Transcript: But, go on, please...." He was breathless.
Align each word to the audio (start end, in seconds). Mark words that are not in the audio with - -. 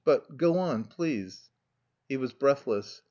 But, 0.03 0.35
go 0.35 0.57
on, 0.57 0.85
please...." 0.85 1.51
He 2.09 2.17
was 2.17 2.33
breathless. 2.33 2.99